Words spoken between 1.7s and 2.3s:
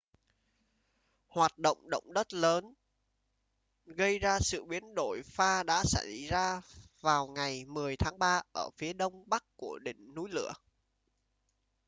động